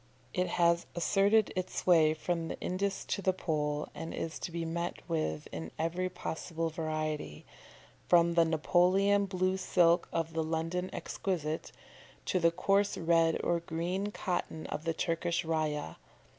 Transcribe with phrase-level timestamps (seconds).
[0.33, 5.07] It has asserted its sway from Indus to the Pole, and is to be met
[5.07, 7.45] with in every possible variety,
[8.07, 11.71] from the Napoleon blue silk of the London exquisite,
[12.25, 15.97] to the coarse red or green cotton of the Turkish rayah.